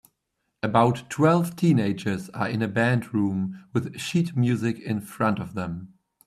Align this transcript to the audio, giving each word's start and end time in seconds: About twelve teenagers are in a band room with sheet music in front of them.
About 0.63 1.07
twelve 1.11 1.55
teenagers 1.55 2.29
are 2.29 2.49
in 2.49 2.63
a 2.63 2.67
band 2.67 3.13
room 3.13 3.65
with 3.71 3.99
sheet 3.99 4.35
music 4.35 4.79
in 4.79 4.99
front 4.99 5.37
of 5.37 5.53
them. 5.53 5.93